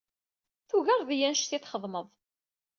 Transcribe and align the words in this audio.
Tugared-iyi 0.69 1.25
anect 1.29 1.51
ay 1.55 1.61
txedmed. 1.61 2.07